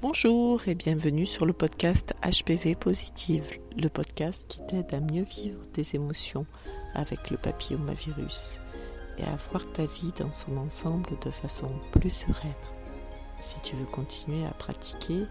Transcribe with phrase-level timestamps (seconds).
[0.00, 3.44] Bonjour et bienvenue sur le podcast HPV Positive,
[3.76, 6.46] le podcast qui t'aide à mieux vivre tes émotions
[6.94, 8.60] avec le papillomavirus
[9.18, 12.54] et à voir ta vie dans son ensemble de façon plus sereine.
[13.40, 15.24] Si tu veux continuer à pratiquer,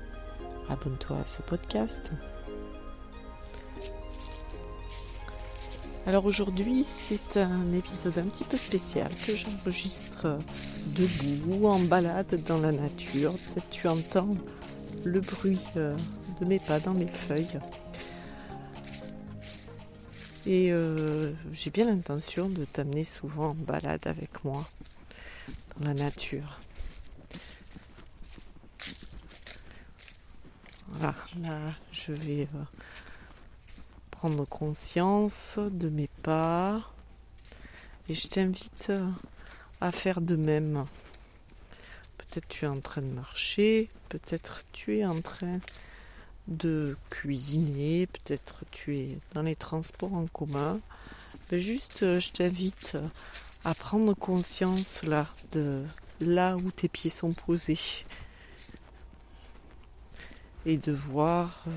[0.68, 2.11] abonne-toi à ce podcast.
[6.05, 10.39] Alors aujourd'hui, c'est un épisode un petit peu spécial que j'enregistre
[10.88, 13.33] debout, en balade dans la nature.
[13.33, 14.35] Peut-être tu entends
[15.03, 15.95] le bruit euh,
[16.39, 17.59] de mes pas dans mes feuilles.
[20.45, 24.65] Et euh, j'ai bien l'intention de t'amener souvent en balade avec moi
[25.77, 26.59] dans la nature.
[30.88, 31.59] Voilà, là
[31.91, 32.63] je vais euh,
[34.09, 36.81] prendre conscience de mes pas
[38.09, 38.91] et je t'invite
[39.81, 40.86] à faire de même.
[42.18, 45.59] Peut-être tu es en train de marcher, peut-être tu es en train
[46.48, 50.79] de cuisiner, peut-être tu es dans les transports en commun.
[51.51, 52.98] Juste, je t'invite
[53.63, 55.84] à prendre conscience là de
[56.20, 57.77] là où tes pieds sont posés
[60.66, 61.71] et de voir euh,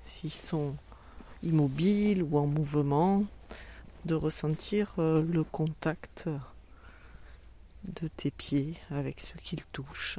[0.00, 0.74] s'ils sont
[1.42, 3.24] immobile ou en mouvement,
[4.06, 6.28] de ressentir euh, le contact
[7.84, 10.18] de tes pieds avec ce qu'ils touchent.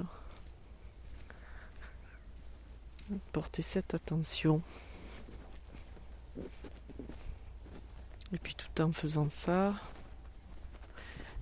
[3.32, 4.62] Portez cette attention.
[8.34, 9.76] Et puis tout en faisant ça,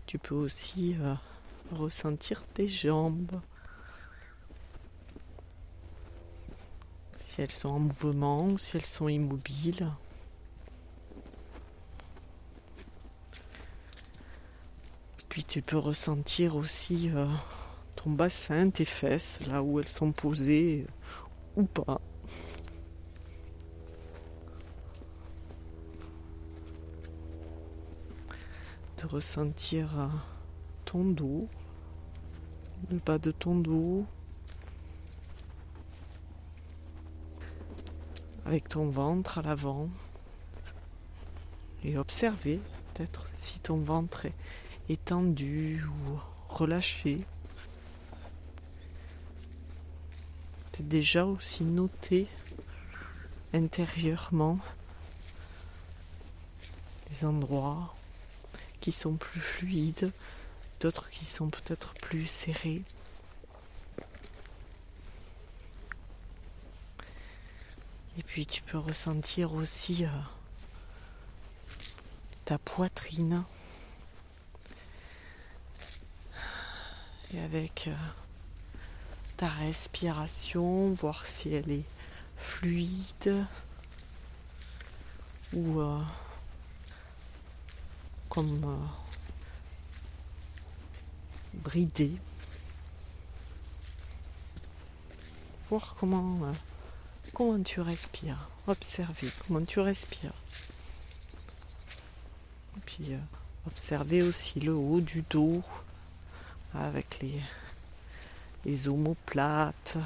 [0.06, 1.16] tu peux aussi euh,
[1.72, 3.42] ressentir tes jambes.
[7.34, 9.90] si elles sont en mouvement ou si elles sont immobiles.
[15.34, 17.26] Puis tu peux ressentir aussi euh,
[17.96, 20.86] ton bassin, tes fesses, là où elles sont posées
[21.56, 22.00] ou pas.
[29.02, 30.08] De ressentir euh,
[30.86, 31.48] ton dos,
[32.92, 34.06] le bas de ton dos,
[38.46, 39.90] avec ton ventre à l'avant
[41.84, 42.60] et observer
[42.94, 44.36] peut-être si ton ventre est,
[45.06, 47.18] tendu ou relâché.
[50.72, 52.28] Peut-être déjà aussi noter
[53.54, 54.60] intérieurement
[57.10, 57.96] les endroits
[58.82, 60.12] qui sont plus fluides,
[60.80, 62.82] d'autres qui sont peut-être plus serrés.
[68.18, 70.10] Et puis tu peux ressentir aussi euh,
[72.46, 73.44] ta poitrine.
[77.34, 77.96] Et avec euh,
[79.38, 81.86] ta respiration, voir si elle est
[82.38, 83.46] fluide
[85.54, 86.00] ou euh,
[88.30, 88.88] comme
[91.54, 92.14] bridée.
[95.70, 96.54] Voir comment
[97.34, 98.48] comment tu respires.
[98.68, 100.34] Observez comment tu respires.
[102.78, 103.18] Et puis euh,
[103.68, 105.64] observez aussi le haut du dos
[106.76, 107.20] avec
[108.66, 109.98] les, omoplates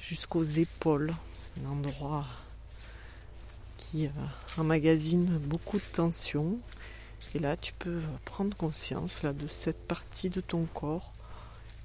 [0.00, 1.14] jusqu'aux épaules.
[1.38, 2.26] C'est un endroit
[3.78, 4.10] qui euh,
[4.58, 6.58] emmagasine beaucoup de tension.
[7.34, 11.12] Et là, tu peux prendre conscience là, de cette partie de ton corps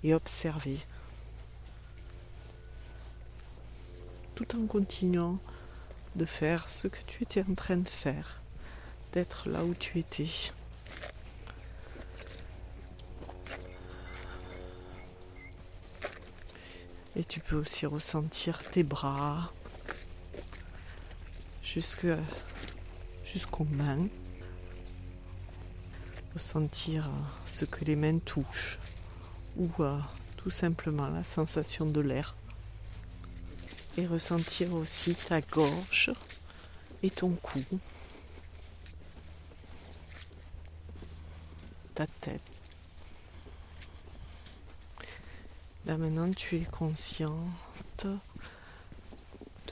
[0.04, 0.80] et observer.
[4.36, 5.38] tout en continuant
[6.16, 8.42] de faire ce que tu étais en train de faire,
[9.14, 10.30] d'être là où tu étais.
[17.16, 19.52] Et tu peux aussi ressentir tes bras
[21.64, 22.16] jusqu'aux
[23.72, 24.08] mains.
[26.34, 27.10] Ressentir
[27.46, 28.80] ce que les mains touchent
[29.58, 30.00] ou euh,
[30.38, 32.36] tout simplement la sensation de l'air
[33.98, 36.12] et ressentir aussi ta gorge
[37.04, 37.60] et ton cou,
[41.96, 42.51] ta tête.
[45.86, 48.06] Là maintenant tu es consciente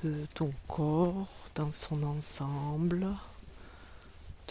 [0.04, 3.08] de ton corps dans son ensemble,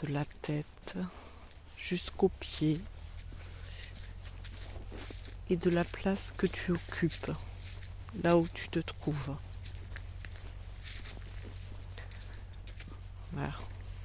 [0.02, 0.96] de la tête
[1.76, 2.80] jusqu'aux pieds
[5.50, 7.32] et de la place que tu occupes,
[8.22, 9.36] là où tu te trouves.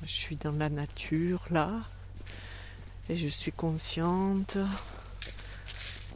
[0.06, 1.82] Je suis dans la nature là
[3.10, 4.58] et je suis consciente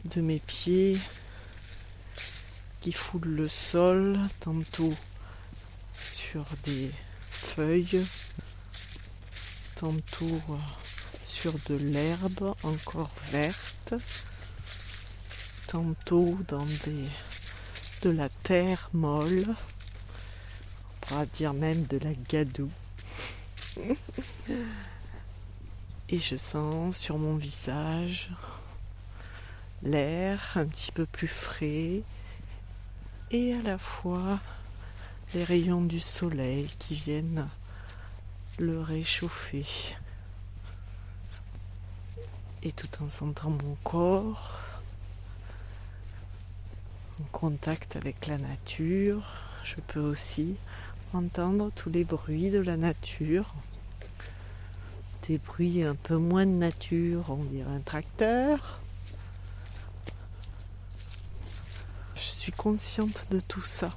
[0.04, 0.98] de mes pieds
[2.88, 4.94] qui foule le sol, tantôt
[5.92, 6.90] sur des
[7.20, 8.02] feuilles,
[9.76, 10.56] tantôt euh,
[11.26, 13.92] sur de l'herbe encore verte,
[15.66, 17.08] tantôt dans des,
[18.04, 22.70] de la terre molle, on pourra dire même de la gadoue.
[26.08, 28.30] Et je sens sur mon visage
[29.82, 32.02] l'air un petit peu plus frais
[33.30, 34.38] et à la fois
[35.34, 37.46] les rayons du soleil qui viennent
[38.58, 39.66] le réchauffer.
[42.62, 44.62] Et tout en sentant mon corps
[47.20, 49.22] en contact avec la nature,
[49.64, 50.56] je peux aussi
[51.12, 53.54] entendre tous les bruits de la nature.
[55.26, 58.80] Des bruits un peu moins de nature, on dirait un tracteur.
[62.48, 63.90] Suis consciente de tout ça.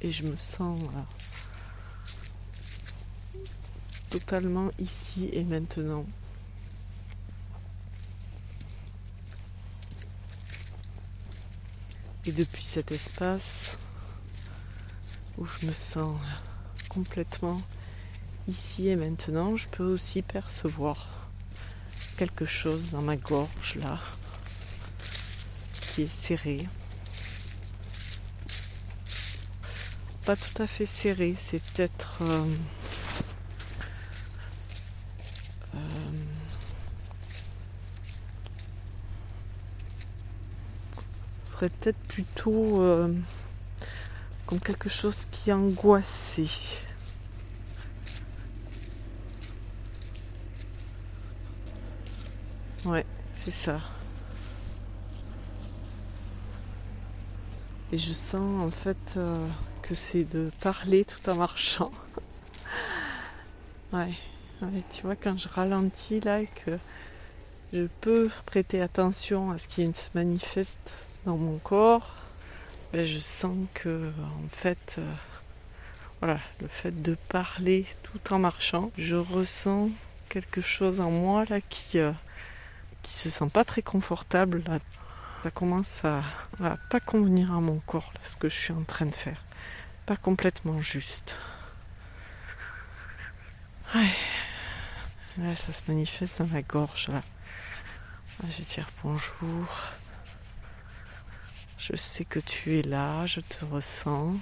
[0.00, 0.80] Et je me sens
[3.34, 3.40] euh,
[4.08, 6.06] totalement ici et maintenant.
[12.24, 13.76] Et depuis cet espace
[15.36, 16.18] où je me sens
[16.88, 17.60] complètement
[18.46, 21.17] ici et maintenant, je peux aussi percevoir
[22.18, 24.00] quelque chose dans ma gorge là
[25.80, 26.66] qui est serré.
[30.24, 32.44] Pas tout à fait serré, c'est peut-être euh,
[41.60, 43.14] peut-être plutôt euh,
[44.46, 46.87] comme quelque chose qui est.
[52.88, 53.82] Ouais, c'est ça.
[57.92, 59.46] Et je sens en fait euh,
[59.82, 61.90] que c'est de parler tout en marchant.
[63.92, 64.14] ouais,
[64.90, 66.78] tu vois, quand je ralentis là et que
[67.74, 72.14] je peux prêter attention à ce qui se manifeste dans mon corps,
[72.94, 75.12] ben, je sens que en fait euh,
[76.20, 79.90] voilà, le fait de parler tout en marchant, je ressens
[80.30, 82.12] quelque chose en moi là qui euh,
[83.08, 84.78] qui se sent pas très confortable là.
[85.42, 86.22] Ça commence à,
[86.90, 89.44] pas convenir à mon corps là, ce que je suis en train de faire.
[90.04, 91.38] Pas complètement juste.
[93.94, 97.22] Là, ça se manifeste dans ma gorge là.
[98.42, 99.66] Je vais dire bonjour.
[101.78, 104.34] Je sais que tu es là, je te ressens.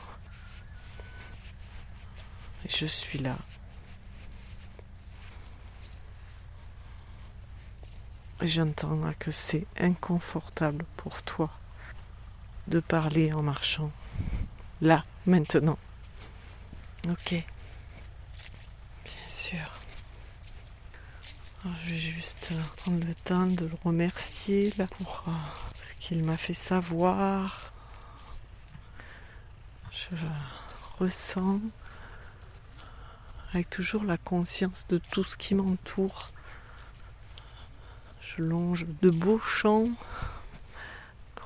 [2.65, 3.37] Et je suis là.
[8.43, 11.51] J'entends que c'est inconfortable pour toi
[12.69, 13.91] de parler en marchant.
[14.83, 15.79] Là, maintenant.
[17.09, 17.31] Ok.
[17.31, 19.59] Bien sûr.
[21.65, 25.33] je vais juste prendre le temps de le remercier pour euh,
[25.83, 27.73] ce qu'il m'a fait savoir.
[29.93, 30.17] Je
[30.99, 31.61] ressens
[33.53, 36.31] avec toujours la conscience de tout ce qui m'entoure.
[38.27, 39.89] Je longe de beaux champs,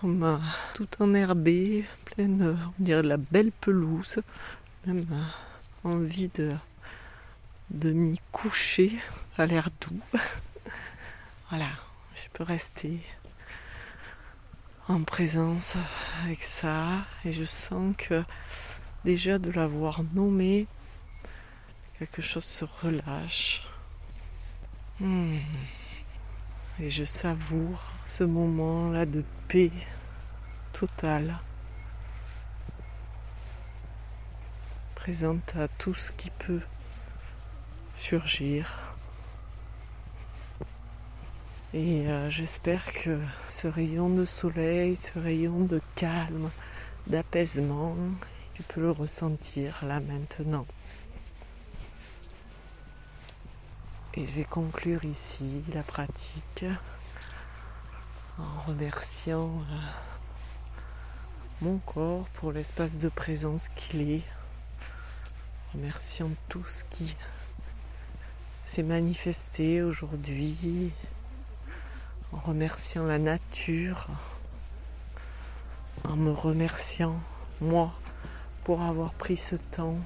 [0.00, 0.38] comme euh,
[0.72, 4.20] tout enherbé, pleine, on dirait de la belle pelouse,
[4.86, 6.56] même euh, envie de,
[7.68, 8.98] de m'y coucher,
[9.36, 10.00] ça a l'air doux.
[11.50, 11.68] voilà,
[12.14, 13.00] je peux rester
[14.88, 15.74] en présence
[16.24, 18.24] avec ça et je sens que
[19.04, 20.66] déjà de l'avoir nommé,
[21.98, 23.68] quelque chose se relâche.
[24.98, 25.36] Hmm.
[26.82, 29.70] Et je savoure ce moment-là de paix
[30.72, 31.36] totale,
[34.94, 36.62] présente à tout ce qui peut
[37.94, 38.94] surgir.
[41.74, 43.18] Et euh, j'espère que
[43.50, 46.48] ce rayon de soleil, ce rayon de calme,
[47.06, 47.94] d'apaisement,
[48.54, 50.66] tu peux le ressentir là maintenant.
[54.14, 56.64] Et je vais conclure ici la pratique
[58.40, 59.76] en remerciant euh,
[61.60, 64.24] mon corps pour l'espace de présence qu'il est,
[65.74, 67.16] remerciant tout ce qui
[68.64, 70.90] s'est manifesté aujourd'hui,
[72.32, 74.08] en remerciant la nature,
[76.02, 77.20] en me remerciant
[77.60, 77.92] moi
[78.64, 79.98] pour avoir pris ce temps,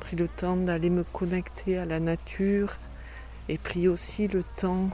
[0.00, 2.76] pris le temps d'aller me connecter à la nature
[3.50, 4.90] et pris aussi le temps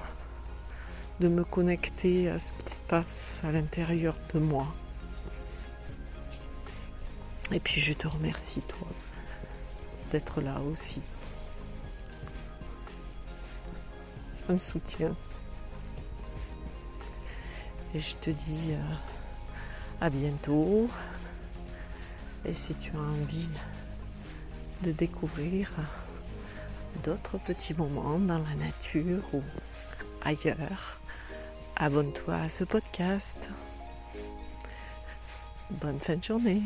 [1.20, 4.66] de me connecter à ce qui se passe à l'intérieur de moi.
[7.52, 8.88] Et puis je te remercie toi
[10.10, 11.02] d'être là aussi.
[14.32, 15.14] Ça me soutient.
[17.94, 18.94] Et je te dis euh,
[20.00, 20.88] à bientôt.
[22.46, 23.50] Et si tu as envie
[24.82, 25.72] de découvrir
[26.97, 29.43] d'autres petits moments dans la nature ou
[30.23, 31.00] ailleurs,
[31.76, 33.37] abonne-toi à ce podcast.
[35.71, 36.62] Bonne fin de journée.